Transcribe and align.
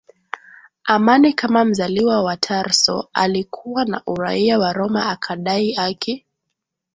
amani 0.83 1.33
Kama 1.33 1.65
mzaliwa 1.65 2.23
wa 2.23 2.37
Tarso 2.37 3.09
alikuwa 3.13 3.85
na 3.85 4.01
uraia 4.07 4.59
wa 4.59 4.73
Roma 4.73 5.09
akadai 5.09 5.73
haki 5.73 6.25